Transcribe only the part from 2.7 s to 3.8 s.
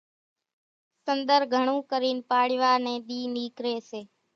ني ۮي نيڪري